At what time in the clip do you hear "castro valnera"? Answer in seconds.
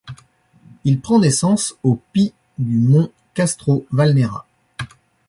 3.35-4.47